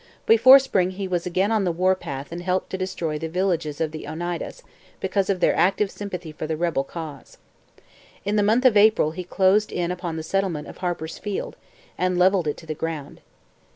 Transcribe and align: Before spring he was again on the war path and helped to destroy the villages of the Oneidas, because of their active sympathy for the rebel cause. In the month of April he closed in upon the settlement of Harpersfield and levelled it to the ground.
Before 0.25 0.57
spring 0.57 0.89
he 0.89 1.07
was 1.07 1.27
again 1.27 1.51
on 1.51 1.63
the 1.63 1.71
war 1.71 1.93
path 1.93 2.31
and 2.31 2.41
helped 2.41 2.71
to 2.71 2.77
destroy 2.79 3.19
the 3.19 3.29
villages 3.29 3.79
of 3.79 3.91
the 3.91 4.07
Oneidas, 4.07 4.63
because 4.99 5.29
of 5.29 5.41
their 5.41 5.53
active 5.55 5.91
sympathy 5.91 6.31
for 6.31 6.47
the 6.47 6.57
rebel 6.57 6.83
cause. 6.83 7.37
In 8.25 8.35
the 8.35 8.41
month 8.41 8.65
of 8.65 8.75
April 8.75 9.11
he 9.11 9.23
closed 9.23 9.71
in 9.71 9.91
upon 9.91 10.17
the 10.17 10.23
settlement 10.23 10.67
of 10.67 10.77
Harpersfield 10.79 11.55
and 11.99 12.17
levelled 12.17 12.47
it 12.47 12.57
to 12.57 12.65
the 12.65 12.73
ground. 12.73 13.21